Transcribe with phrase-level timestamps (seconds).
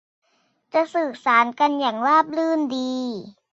[0.73, 2.93] จะสื่อสารกันอย่างราบรื่นดี